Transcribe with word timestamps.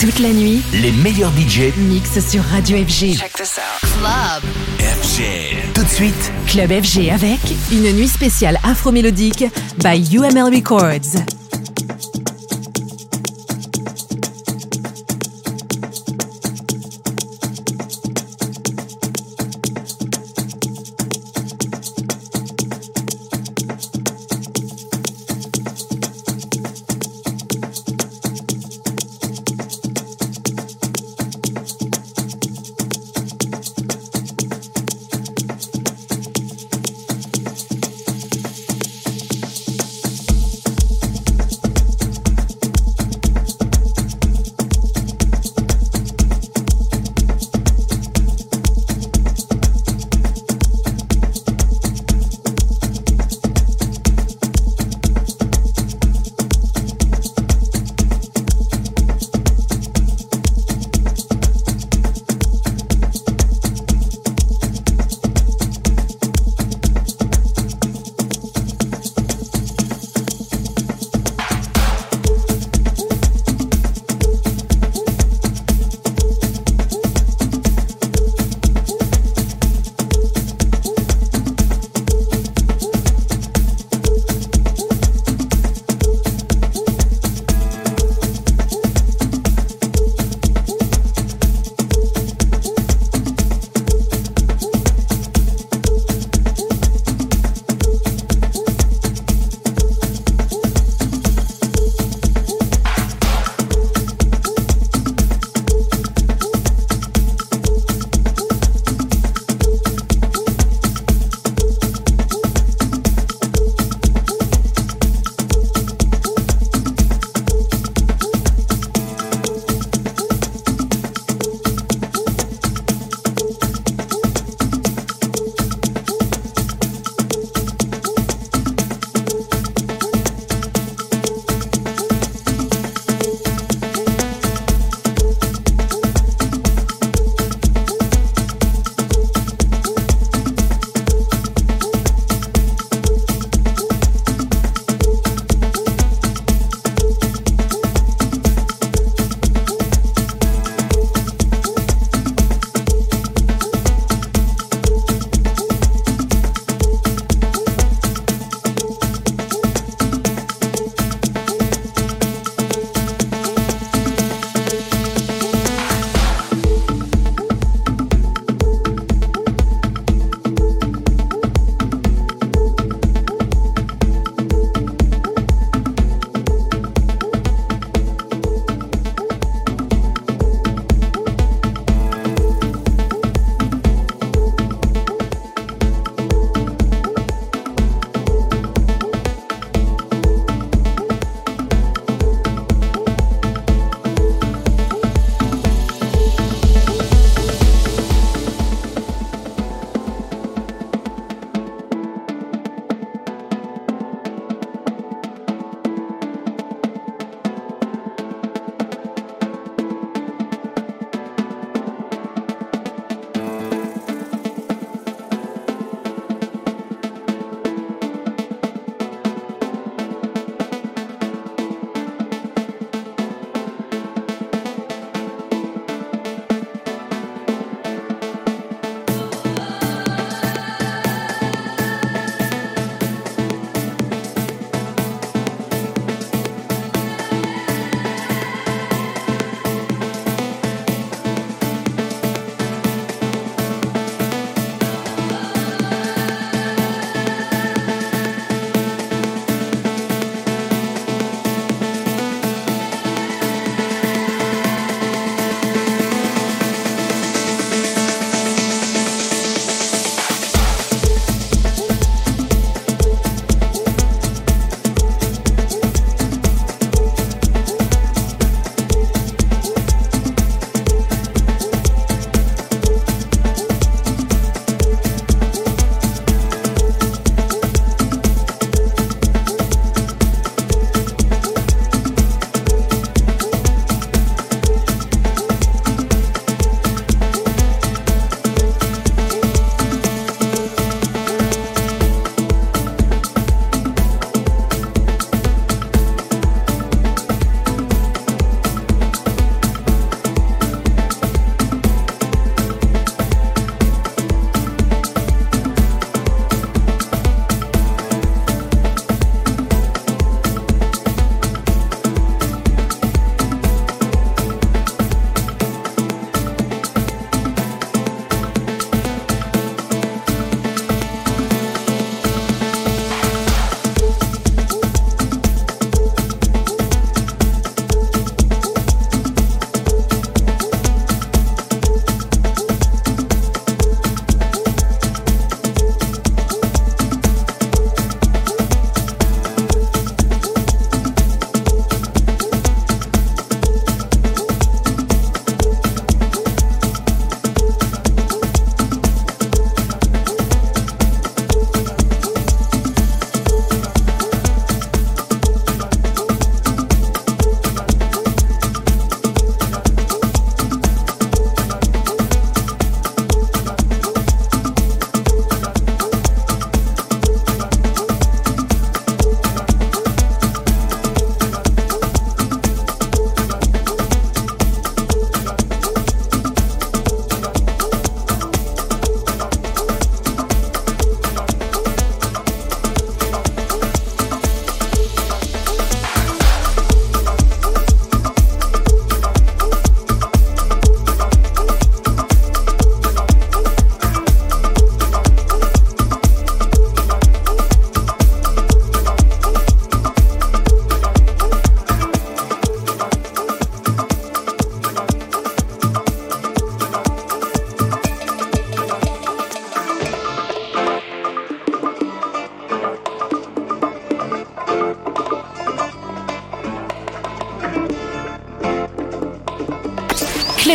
Toute 0.00 0.18
la 0.18 0.32
nuit, 0.32 0.62
Les 0.72 0.92
meilleurs 0.92 1.30
DJ 1.32 1.76
mix 1.76 2.26
sur 2.26 2.42
Radio 2.42 2.78
FG. 2.78 3.18
Check 3.18 3.34
this 3.34 3.58
out. 3.58 4.42
FG. 4.78 5.72
Tout 5.74 5.82
de 5.84 5.88
suite, 5.88 6.32
Club 6.46 6.70
FG 6.70 7.10
avec 7.10 7.38
une 7.70 7.92
nuit 7.92 8.08
spéciale 8.08 8.58
afro-mélodique 8.64 9.44
by 9.84 10.16
UML 10.16 10.54
Records. 10.54 11.39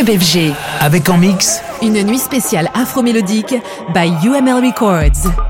FG. 0.08 0.52
Avec 0.80 1.08
en 1.08 1.18
mix. 1.18 1.60
Une 1.82 2.02
nuit 2.02 2.18
spéciale 2.18 2.70
afro-mélodique 2.74 3.54
by 3.94 4.12
UML 4.24 4.64
Records. 4.64 5.45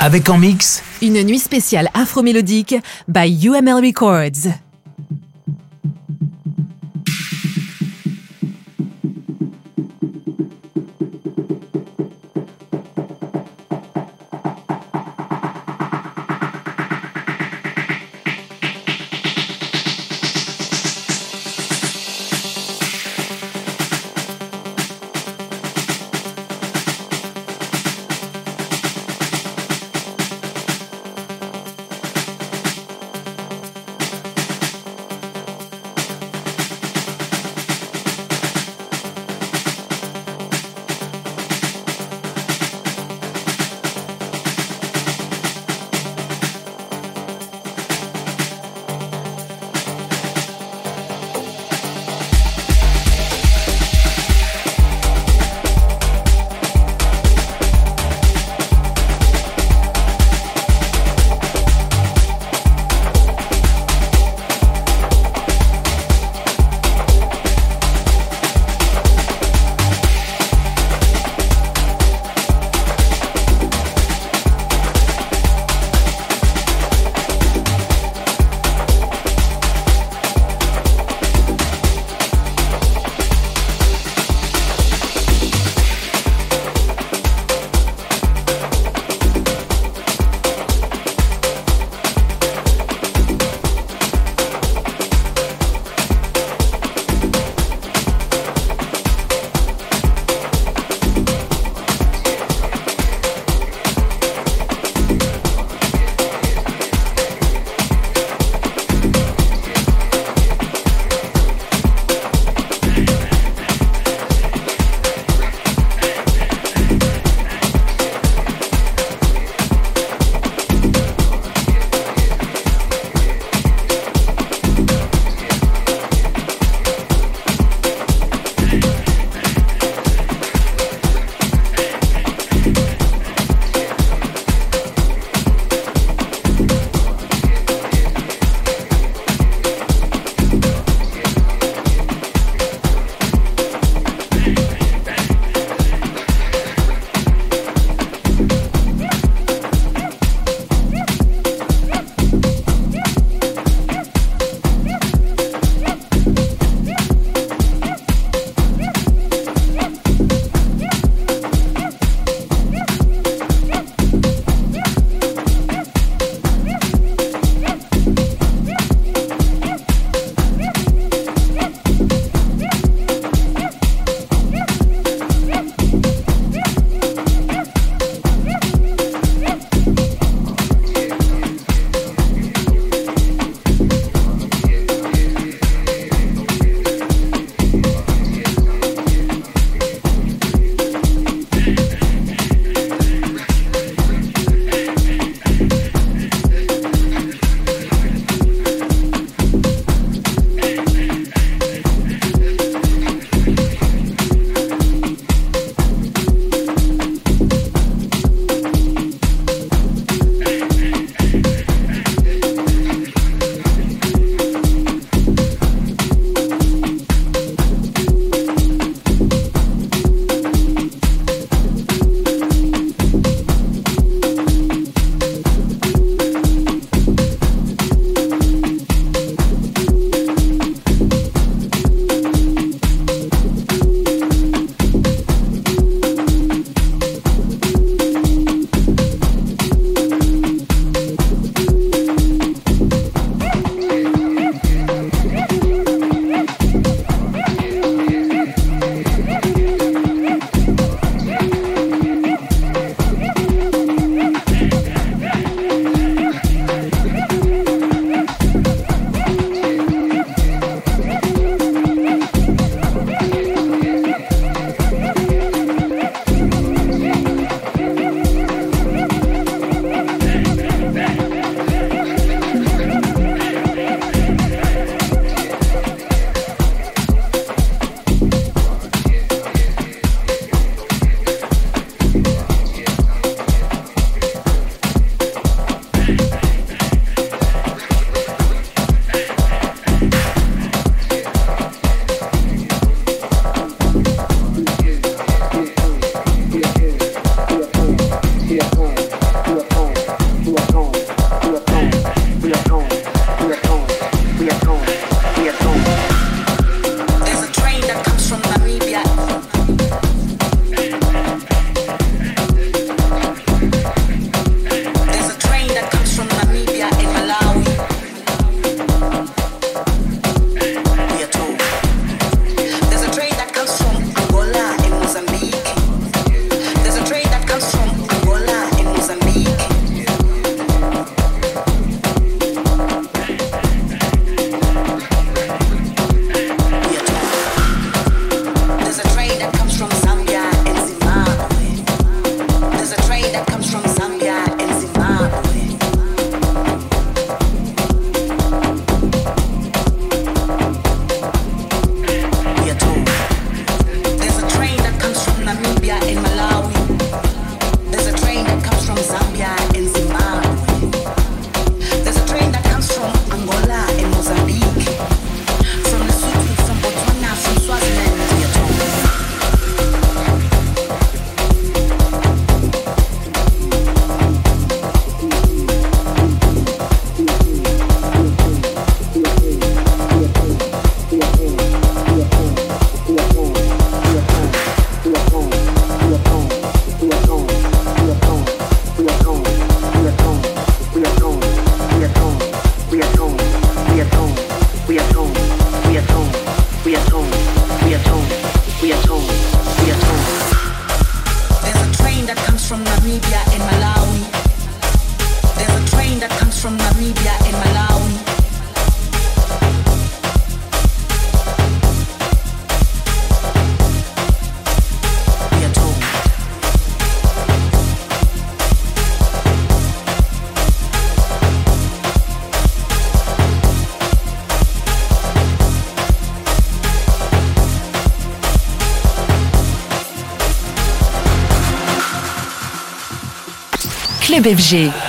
Avec 0.00 0.28
en 0.28 0.38
mix 0.38 0.84
Une 1.02 1.24
nuit 1.24 1.40
spéciale 1.40 1.88
afro-mélodique 1.94 2.76
by 3.08 3.44
UML 3.44 3.84
Records. 3.84 4.65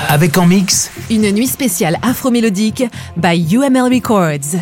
Avec 0.10 0.36
en 0.40 0.48
mix. 0.48 0.90
Une 1.12 1.30
nuit 1.30 1.46
spéciale 1.46 2.00
afro-mélodique 2.02 2.86
by 3.18 3.38
UML 3.56 3.84
Records. 3.84 4.56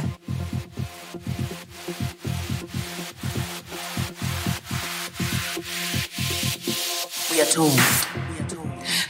We 7.32 7.40
are 7.40 7.50
told. 7.50 7.72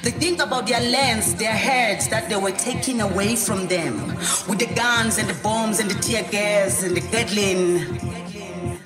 They 0.03 0.11
think 0.11 0.39
about 0.39 0.67
their 0.67 0.81
lands, 0.81 1.33
their 1.33 1.49
heads 1.49 2.09
that 2.09 2.29
they 2.29 2.35
were 2.35 2.51
taking 2.51 3.01
away 3.01 3.35
from 3.35 3.65
them. 3.65 4.15
With 4.47 4.59
the 4.59 4.67
guns 4.67 5.17
and 5.17 5.27
the 5.27 5.41
bombs 5.41 5.79
and 5.79 5.89
the 5.89 5.99
tear 5.99 6.25
gas 6.29 6.83
and 6.83 6.95
the 6.95 7.01
Gatling 7.01 7.79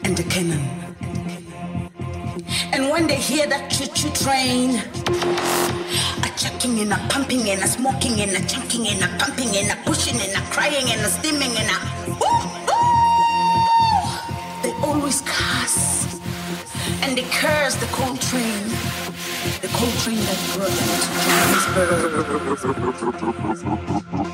and 0.06 0.16
the 0.16 0.24
cannon. 0.24 0.62
And 2.72 2.90
when 2.90 3.08
they 3.08 3.18
hear 3.18 3.48
that 3.48 3.70
choo-choo 3.70 4.12
train, 4.24 4.82
and 6.80 6.94
a 6.94 6.98
pumping 7.10 7.50
and 7.50 7.62
a 7.62 7.68
smoking 7.68 8.22
and 8.22 8.32
a 8.32 8.48
chunking 8.48 8.88
and 8.88 9.04
a 9.04 9.08
pumping 9.18 9.50
and 9.58 9.72
a 9.72 9.76
pushing 9.84 10.16
and 10.16 10.32
a 10.32 10.42
crying 10.50 10.88
and 10.88 11.02
a 11.02 11.10
steaming 11.10 11.52
and 11.58 11.70
a. 11.70 11.78
They 14.64 14.72
always 14.82 15.22
curse 15.26 16.08
and 17.04 17.18
they 17.18 17.24
curse 17.24 17.76
the 17.76 17.88
cold 17.88 18.22
train, 18.22 18.70
the 19.62 19.68
cold 19.74 19.94
train 20.04 20.20
that 20.20 20.38
brought 20.56 20.72
them 20.72 20.88
to 23.34 24.18
told. 24.18 24.29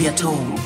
we're 0.00 0.12
told. 0.12 0.59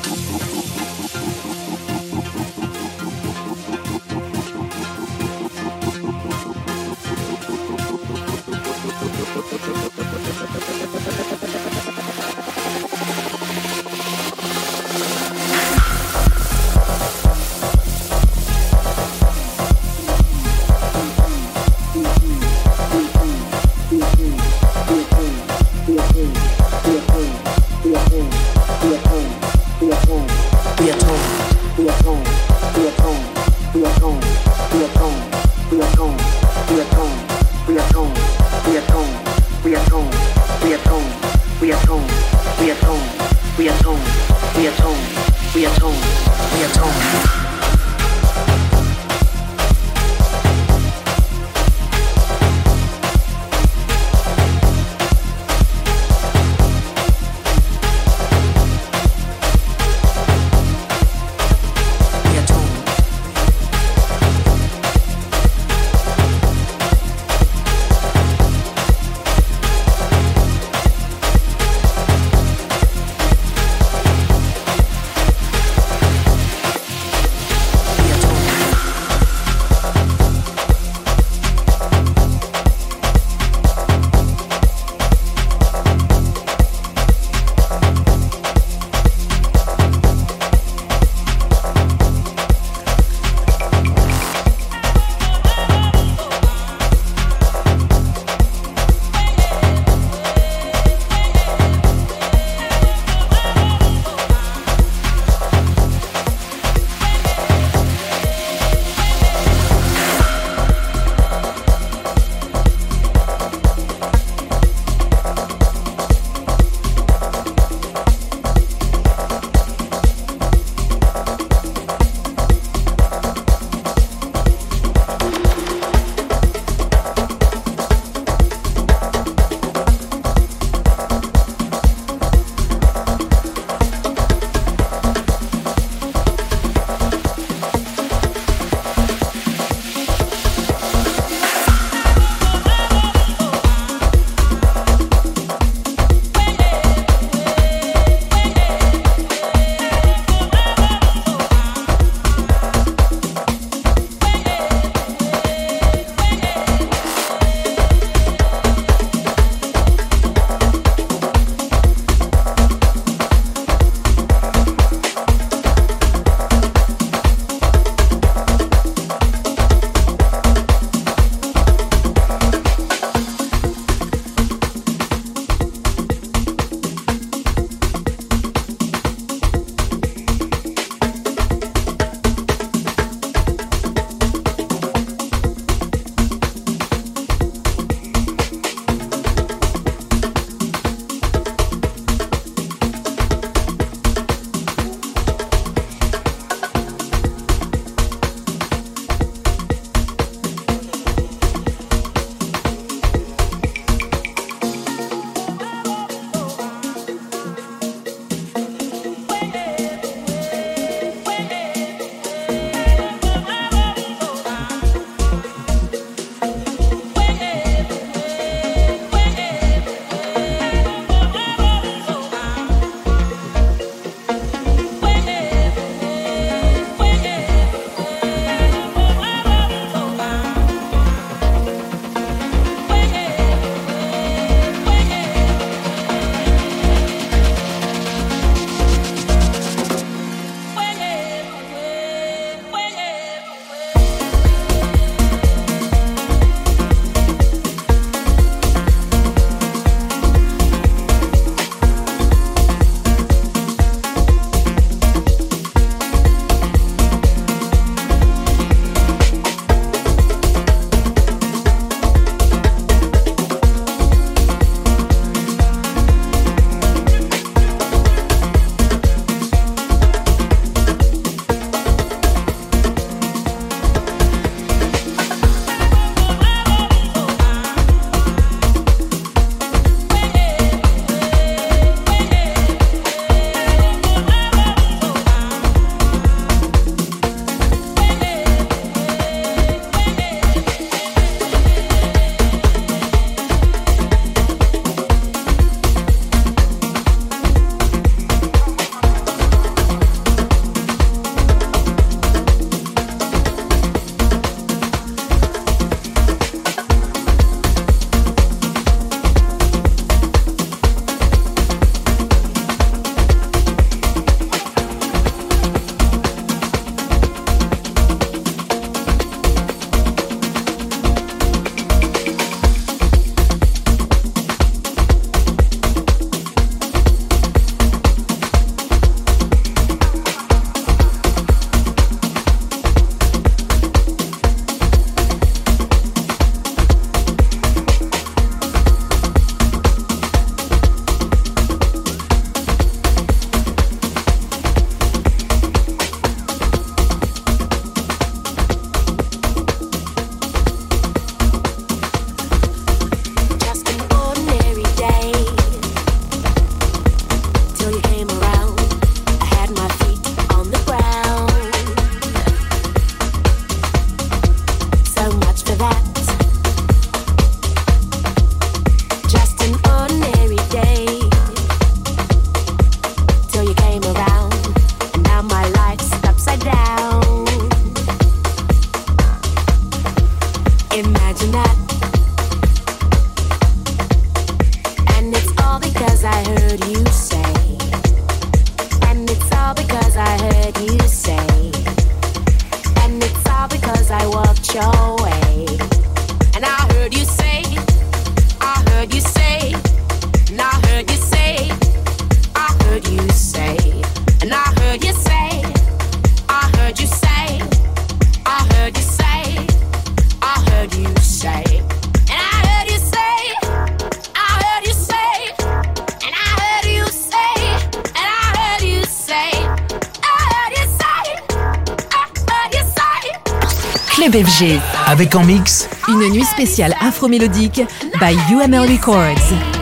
Spéciale 427.25 427.35
afro-mélodique 427.35 427.81
by 428.19 428.35
UML 428.53 428.87
Records. 428.87 429.74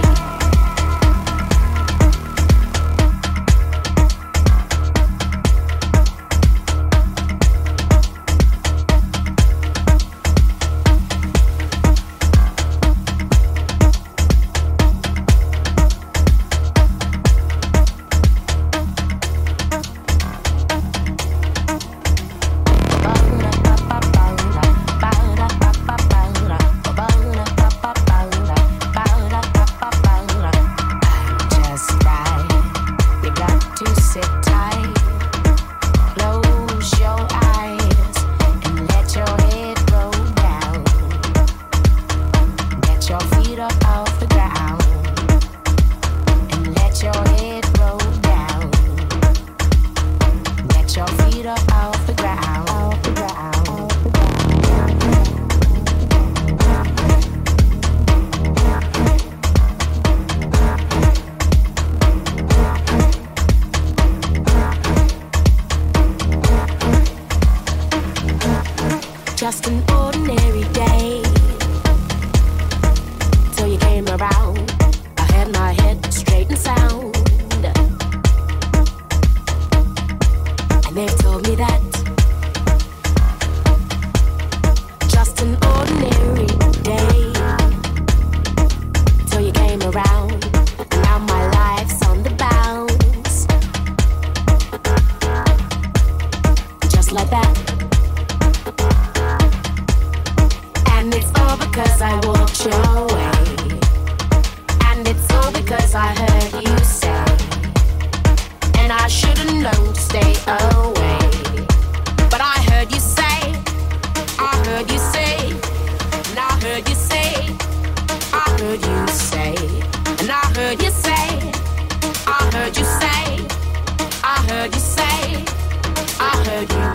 like 126.70 126.88
it. 126.88 126.93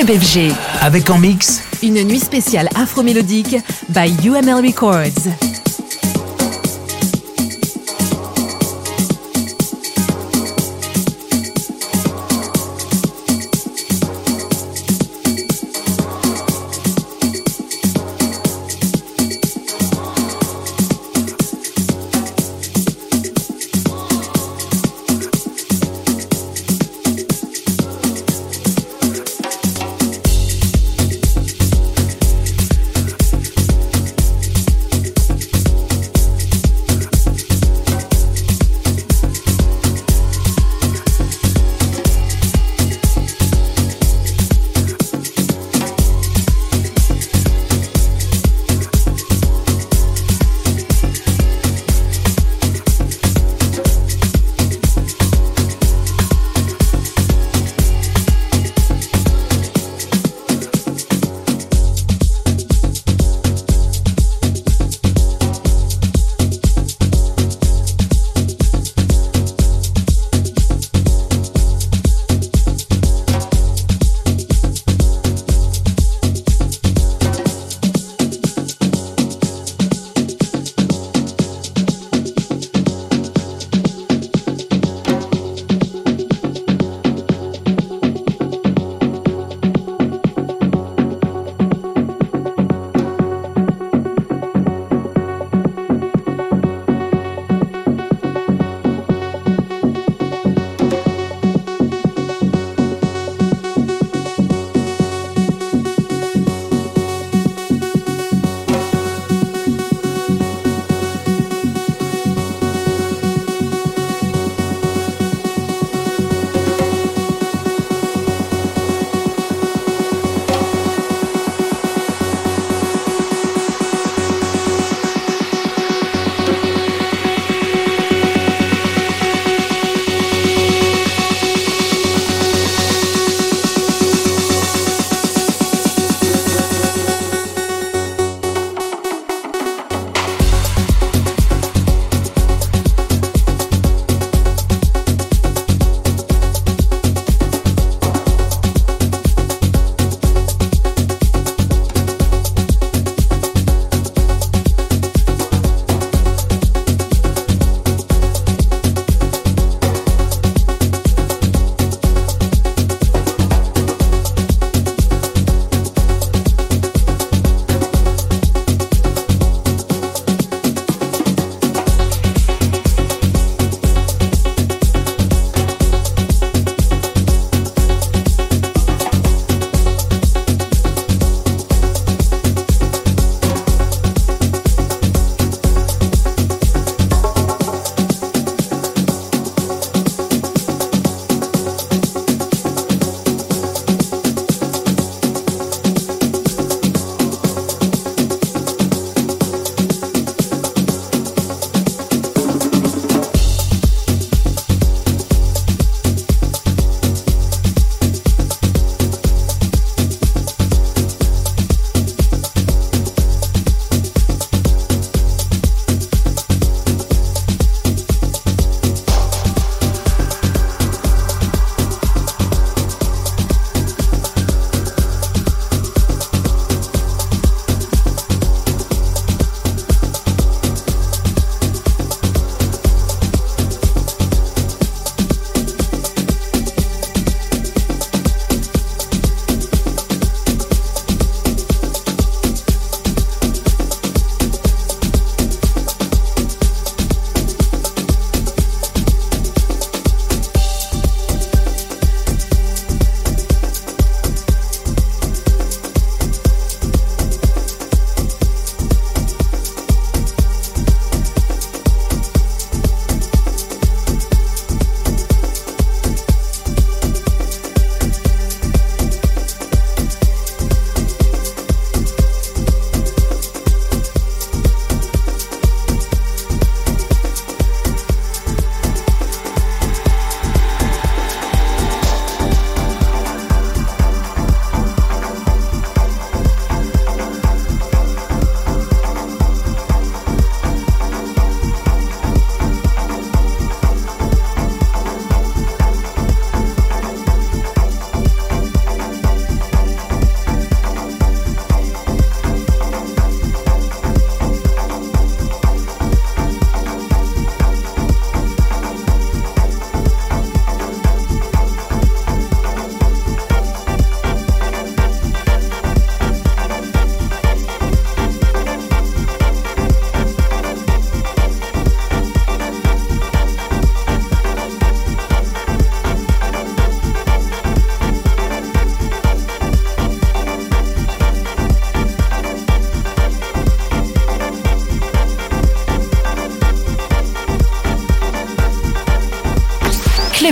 Club 0.00 0.18
FG. 0.18 0.52
Avec 0.80 1.10
en 1.10 1.18
mix. 1.18 1.62
Une 1.82 2.02
nuit 2.04 2.20
spéciale 2.20 2.68
afro-mélodique 2.74 3.56
by 3.90 4.16
UML 4.24 4.66
Records. 4.66 5.49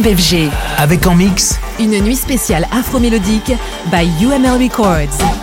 FG. 0.05 0.51
Avec 0.79 1.07
en 1.07 1.15
mix 1.15 1.59
Une 1.81 1.99
nuit 2.01 2.17
spéciale 2.17 2.67
afro-mélodique 2.73 3.53
by 3.91 4.09
UML 4.23 4.63
Records. 4.63 5.38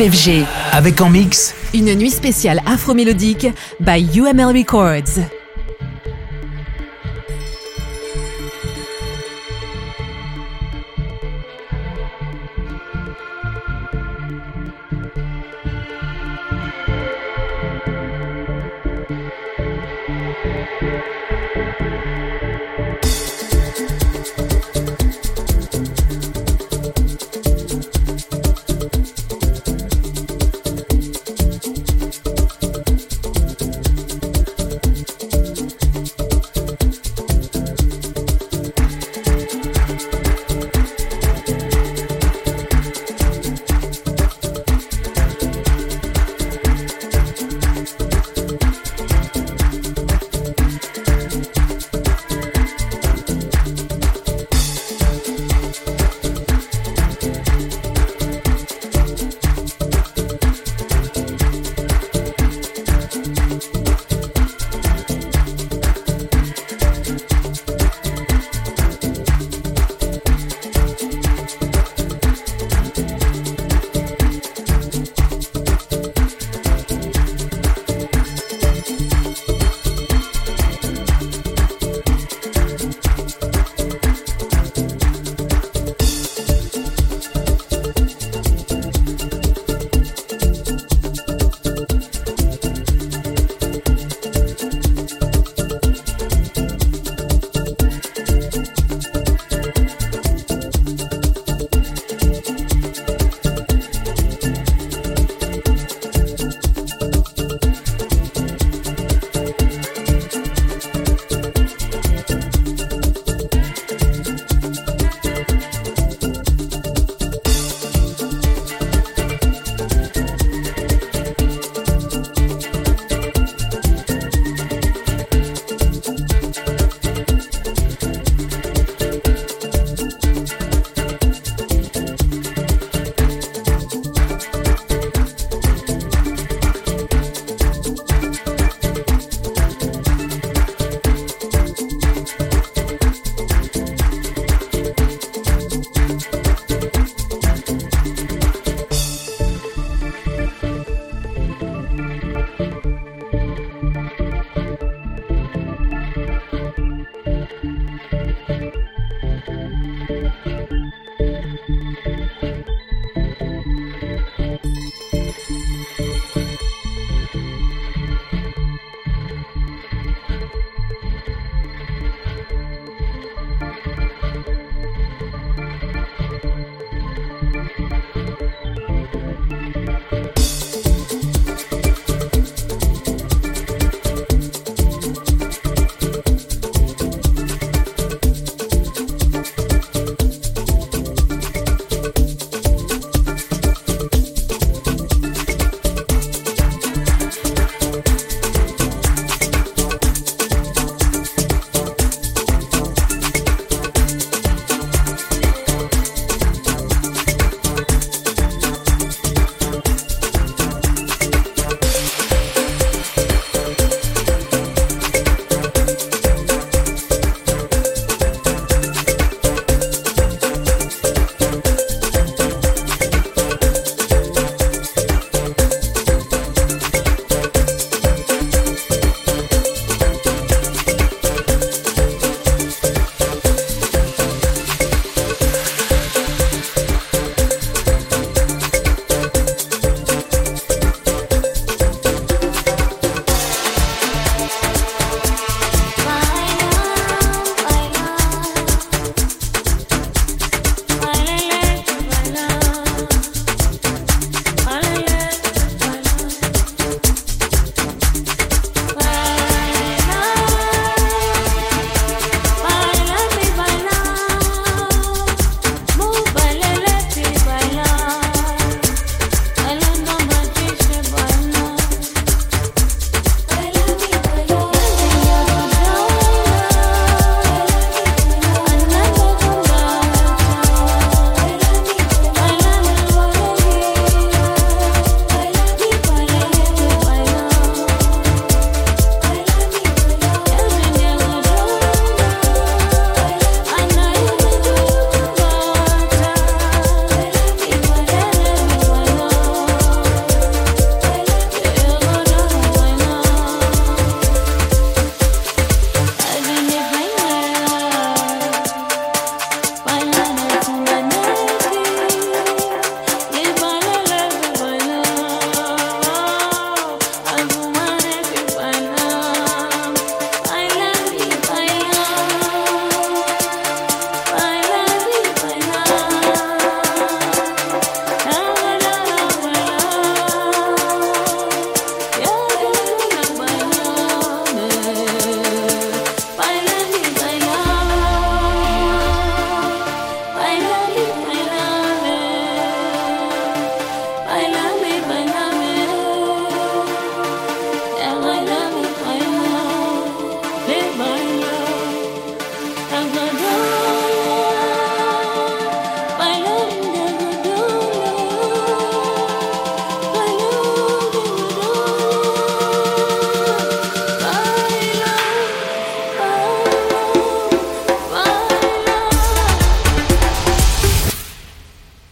FG. 0.00 0.44
Avec 0.72 1.00
en 1.00 1.10
mix. 1.10 1.54
Une 1.74 1.94
nuit 1.94 2.10
spéciale 2.10 2.60
afro-mélodique 2.66 3.48
by 3.80 4.08
UML 4.16 4.56
Records. 4.56 5.37